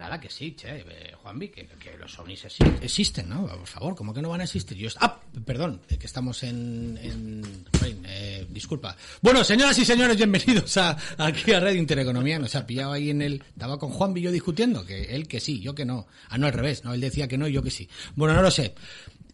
[0.00, 2.46] Nada, que sí, che, eh, Juanvi, que, los ovnis
[2.80, 3.46] existen, ¿no?
[3.46, 4.74] Por favor, ¿cómo que no van a existir?
[4.78, 6.98] Yo, ah, perdón, eh, que estamos en...
[8.06, 8.96] eh, disculpa.
[9.20, 12.38] Bueno, señoras y señores, bienvenidos a, aquí a Red Intereconomía.
[12.38, 13.44] Nos ha pillado ahí en el...
[13.52, 16.06] Estaba con Juanvi yo discutiendo, que él que sí, yo que no.
[16.30, 16.94] Ah, no, al revés, ¿no?
[16.94, 17.86] Él decía que no y yo que sí.
[18.16, 18.74] Bueno, no lo sé.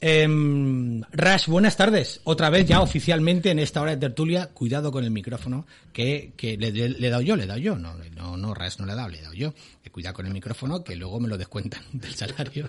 [0.00, 2.20] Eh, Rash, buenas tardes.
[2.24, 4.48] Otra vez ya oficialmente en esta hora de tertulia.
[4.48, 7.76] Cuidado con el micrófono que, que le, le, he dado yo, le he dado yo.
[7.76, 9.54] No, no, no, Rash no le he dado, le he dado yo.
[9.96, 12.68] Cuidado con el micrófono que luego me lo descuentan del salario.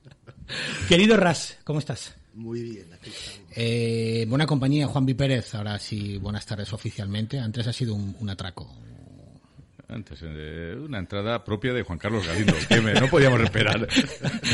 [0.88, 2.16] Querido Ras, ¿cómo estás?
[2.34, 2.86] Muy bien,
[3.54, 5.14] eh, buena compañía, Juan B.
[5.14, 5.54] Pérez.
[5.54, 7.38] Ahora sí, buenas tardes oficialmente.
[7.38, 8.74] Antes ha sido un, un atraco,
[9.92, 13.80] antes, eh, una entrada propia de Juan Carlos Galindo, que no podíamos esperar.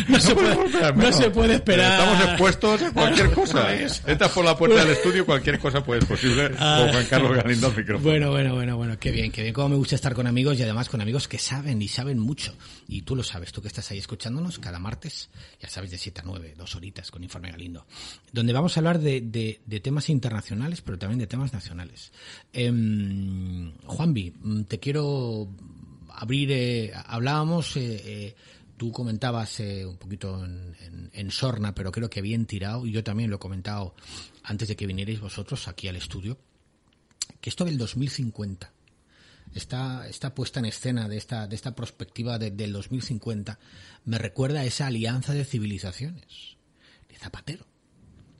[0.08, 2.00] no, se, puede, esperar, no se puede esperar.
[2.00, 3.74] Estamos expuestos a cualquier cosa.
[3.74, 6.80] Entras por la puerta del estudio, cualquier cosa puede ser posible ah.
[6.82, 8.08] con Juan Carlos Galindo al micrófono.
[8.08, 9.54] Bueno, bueno, bueno, bueno, qué bien, qué bien.
[9.54, 12.54] Cómo me gusta estar con amigos y además con amigos que saben y saben mucho.
[12.86, 16.20] Y tú lo sabes, tú que estás ahí escuchándonos cada martes, ya sabes, de 7
[16.20, 17.86] a 9, dos horitas con Informe Galindo,
[18.32, 22.12] donde vamos a hablar de, de, de temas internacionales, pero también de temas nacionales.
[22.52, 22.72] Eh,
[23.86, 24.34] Juanvi,
[24.68, 25.27] te quiero
[26.18, 28.36] abrir, eh, hablábamos, eh, eh,
[28.76, 33.36] tú comentabas un poquito en, Sorna, pero creo que bien tirado, y yo también lo
[33.36, 33.94] he comentado
[34.42, 36.38] antes de que vinierais vosotros aquí al estudio,
[37.40, 38.72] que esto del 2050,
[39.54, 43.58] esta, esta puesta en escena de esta, de esta perspectiva del 2050,
[44.04, 46.56] me recuerda a esa alianza de civilizaciones,
[47.08, 47.66] de Zapatero.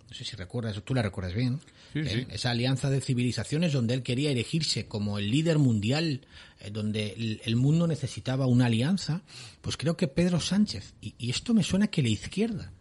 [0.09, 1.61] No sé si recuerdas, tú la recuerdas bien.
[1.95, 2.27] ¿eh?
[2.31, 6.23] esa alianza de civilizaciones donde él quería erigirse como el líder mundial,
[6.61, 9.23] eh, donde el, mundo necesitaba una alianza,
[9.61, 12.73] pues creo que Pedro Sánchez, y, esto me suena que la izquierda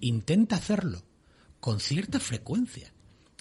[0.00, 1.02] intenta hacerlo
[1.58, 2.92] con cierta frecuencia,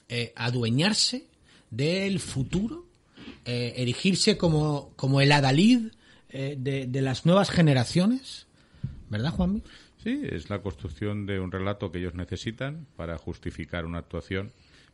[0.09, 1.27] eh, adueñarse
[1.69, 2.85] del futuro,
[3.43, 5.91] erigirse como, como el adalid
[6.31, 6.55] de,
[6.87, 8.47] de las nuevas generaciones,
[9.09, 9.61] ¿verdad, Juanmi?
[10.05, 14.51] Sí, es la construcción de un relato que ellos necesitan para justificar una actuación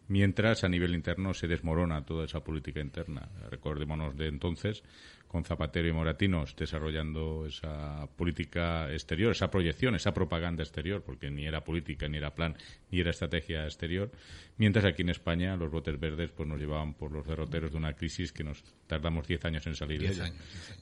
[0.08, 3.28] mientras a nivel interno se desmorona toda esa política interna.
[3.50, 4.84] Recordémonos de entonces
[5.28, 11.46] con Zapatero y Moratinos desarrollando esa política exterior, esa proyección, esa propaganda exterior, porque ni
[11.46, 12.56] era política, ni era plan,
[12.90, 14.12] ni era estrategia exterior,
[14.56, 17.98] mientras aquí en España los botes verdes pues nos llevaban por los derroteros de una
[17.98, 20.32] crisis que nos tardamos diez años en salir de ella.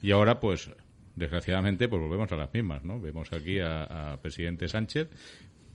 [0.04, 0.70] Y ahora pues
[1.20, 3.00] desgraciadamente pues volvemos a las mismas, ¿no?
[3.00, 5.10] Vemos aquí a, a presidente Sánchez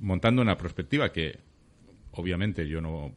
[0.00, 1.38] montando una perspectiva que
[2.12, 3.12] obviamente yo no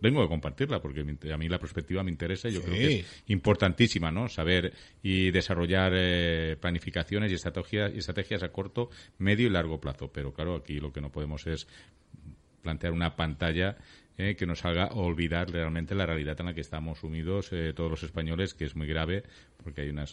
[0.00, 1.00] tengo que compartirla porque
[1.32, 4.28] a mí la perspectiva me interesa y yo creo que es importantísima, ¿no?
[4.28, 10.12] Saber y desarrollar eh, planificaciones y estrategias, y estrategias a corto, medio y largo plazo.
[10.12, 11.66] Pero claro, aquí lo que no podemos es
[12.62, 13.76] plantear una pantalla
[14.18, 17.90] eh, que nos haga olvidar realmente la realidad en la que estamos sumidos eh, todos
[17.90, 19.22] los españoles, que es muy grave,
[19.62, 20.06] porque hay una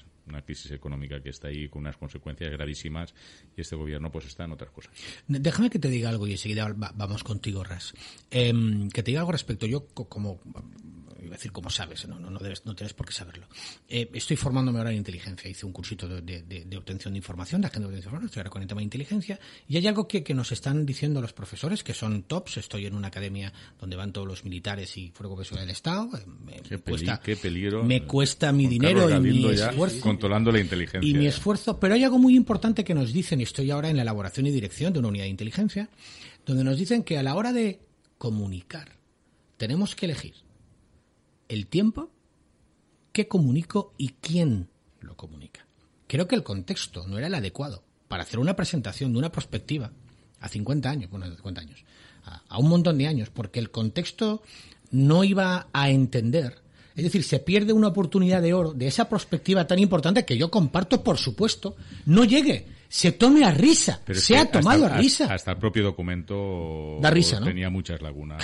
[0.45, 3.13] crisis económica que está ahí con unas consecuencias gravísimas
[3.55, 4.93] y este gobierno pues está en otras cosas.
[5.27, 7.93] Déjame que te diga algo y enseguida vamos contigo, Ras.
[8.31, 9.65] Em, que te diga algo respecto.
[9.65, 10.39] Yo, como
[11.23, 13.47] iba a decir como sabes, no, no, no, debes, no tienes por qué saberlo.
[13.87, 17.67] Eh, estoy formándome ahora en inteligencia, hice un cursito de, de, obtención de información, de
[17.67, 20.33] agenda de información, estoy ahora con el tema de inteligencia, y hay algo que, que,
[20.33, 24.27] nos están diciendo los profesores, que son tops, estoy en una academia donde van todos
[24.27, 28.67] los militares y fuego del Estado, eh, me, qué, cuesta, qué peligro, me cuesta mi
[28.67, 30.01] dinero y mi esfuerzo.
[30.01, 31.09] Controlando la inteligencia.
[31.09, 33.97] Y mi esfuerzo, pero hay algo muy importante que nos dicen, y estoy ahora en
[33.97, 35.89] la elaboración y dirección de una unidad de inteligencia,
[36.45, 37.79] donde nos dicen que a la hora de
[38.17, 38.97] comunicar,
[39.57, 40.48] tenemos que elegir
[41.49, 42.09] el tiempo,
[43.11, 44.69] qué comunico y quién
[45.01, 45.65] lo comunica.
[46.07, 49.91] Creo que el contexto no era el adecuado para hacer una presentación de una perspectiva
[50.39, 51.83] a 50 años, bueno, 50 años,
[52.23, 54.41] a, un montón de años, porque el contexto
[54.91, 56.61] no iba a entender.
[56.95, 60.49] Es decir, se pierde una oportunidad de oro de esa perspectiva tan importante que yo
[60.49, 61.75] comparto, por supuesto,
[62.05, 65.33] no llegue, se tome a risa, se ha tomado a risa.
[65.33, 67.45] Hasta el propio documento da risa, ¿no?
[67.45, 68.43] tenía muchas lagunas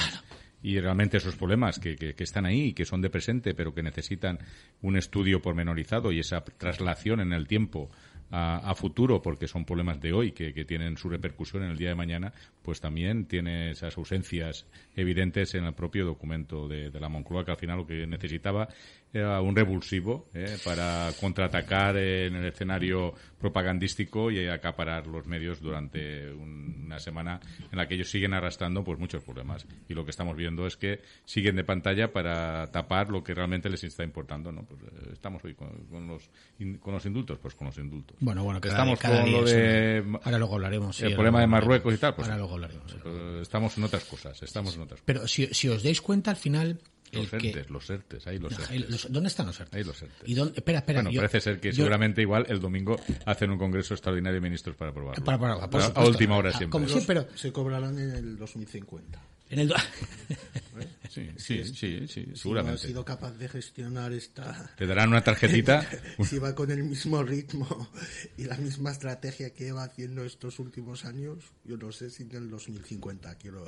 [0.66, 4.40] y realmente esos problemas que, que, están ahí, que son de presente, pero que necesitan
[4.82, 7.92] un estudio pormenorizado y esa traslación en el tiempo
[8.32, 11.96] a, futuro, porque son problemas de hoy que, tienen su repercusión en el día de
[11.96, 12.34] mañana,
[12.64, 14.66] pues también tiene esas ausencias
[14.96, 18.68] evidentes en el propio documento de, la Moncloa, que al final lo que necesitaba
[19.24, 20.28] un revulsivo
[20.64, 27.40] para contraatacar en el escenario propagandístico y acaparar los medios durante una semana
[27.72, 29.66] en la que ellos siguen arrastrando pues muchos problemas.
[29.88, 33.70] Y lo que estamos viendo es que siguen de pantalla para tapar lo que realmente
[33.70, 34.82] les está importando no pues
[35.14, 36.30] estamos hoy con, los
[36.80, 38.18] con los indultos pues con los indultos.
[38.20, 41.98] Bueno bueno que estamos con lo de ahora luego hablaremos el problema de Marruecos y
[41.98, 42.96] tal pues ahora luego hablaremos
[43.42, 45.06] estamos en otras cosas estamos en otras cosas.
[45.06, 46.80] pero si, si os dais cuenta al final
[47.16, 49.12] los ERTES, los ERTES, ahí los ERTES.
[49.12, 49.76] ¿Dónde están los ERTES?
[49.76, 50.30] Ahí los ERTES.
[50.30, 51.02] ¿Y dónde, espera, espera.
[51.02, 54.92] Bueno, parece ser que seguramente igual el domingo hacen un congreso extraordinario de ministros para
[54.92, 55.24] aprobarlo.
[55.24, 56.70] Para aprobarlo, a última hora siempre.
[56.70, 57.28] Como sí, pero...
[57.36, 59.22] Se cobrarán en el 2050.
[59.50, 59.74] En el
[61.16, 62.80] sí, sí, sí, sí, seguramente.
[62.80, 64.74] Si ha sido capaz de gestionar esta...
[64.76, 65.88] Te darán una tarjetita.
[66.24, 67.90] si va con el mismo ritmo
[68.38, 72.36] y la misma estrategia que va haciendo estos últimos años, yo no sé si en
[72.36, 73.66] el 2050 quiero,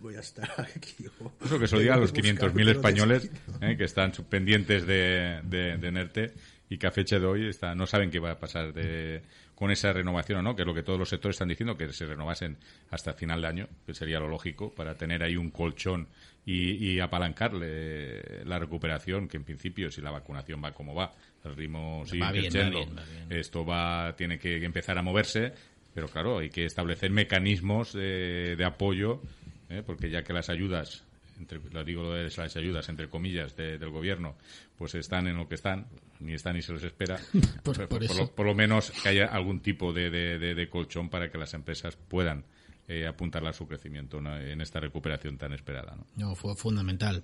[0.00, 1.06] voy a estar aquí.
[1.44, 3.30] Eso que se lo diga a los 500.000 españoles
[3.60, 6.34] eh, que están pendientes de, de, de NERTE
[6.70, 9.22] y que a fecha de hoy está, no saben qué va a pasar de
[9.56, 11.92] con esa renovación o no, que es lo que todos los sectores están diciendo, que
[11.92, 12.56] se renovasen
[12.90, 16.08] hasta final de año, que sería lo lógico, para tener ahí un colchón
[16.46, 21.12] y, apalancarle la recuperación, que en principio, si la vacunación va como va,
[21.44, 22.86] el ritmo sigue creciendo,
[23.28, 25.52] esto va, tiene que empezar a moverse,
[25.92, 29.20] pero claro, hay que establecer mecanismos de, apoyo,
[29.68, 29.82] ¿eh?
[29.84, 31.04] porque ya que las ayudas
[31.40, 34.36] entre, lo digo lo de las ayudas, entre comillas, del gobierno,
[34.76, 35.86] pues están en lo que están,
[36.20, 37.18] ni están ni se les espera,
[37.64, 42.44] por, por, lo, menos que haya algún tipo de, colchón para que las empresas puedan
[42.86, 45.96] eh, apuntar a su crecimiento en esta recuperación tan esperada.
[46.16, 47.22] No, fue fundamental.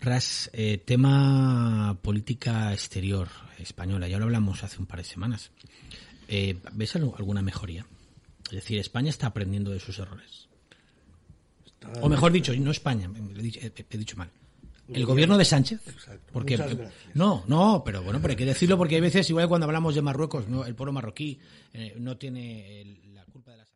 [0.00, 3.28] Ras, eh, tema política exterior
[3.58, 5.50] española, ya lo hablamos hace un par de semanas.
[6.28, 7.86] Eh, ¿Ves alguna mejoría?
[8.46, 10.48] Es decir, España está aprendiendo de sus errores.
[12.00, 14.30] O mejor dicho, no España, he dicho, mal.
[14.88, 15.80] El gobierno de Sánchez.
[16.32, 16.58] Porque,
[17.14, 20.02] no, no, pero bueno, pero hay que decirlo porque hay veces, igual cuando hablamos de
[20.02, 20.64] Marruecos, ¿no?
[20.64, 21.38] el pueblo marroquí
[21.72, 23.68] eh, no tiene la culpa de las.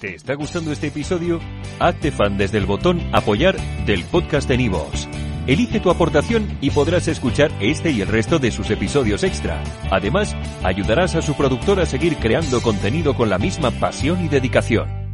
[0.00, 1.40] ¿Te está gustando este episodio?
[1.78, 5.08] Hazte fan desde el botón Apoyar del podcast de Nivos.
[5.46, 9.62] Elige tu aportación y podrás escuchar este y el resto de sus episodios extra.
[9.90, 10.34] Además,
[10.64, 15.05] ayudarás a su productor a seguir creando contenido con la misma pasión y dedicación.